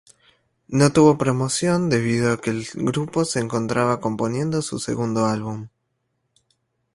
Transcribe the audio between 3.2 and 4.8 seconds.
se encontraba componiendo su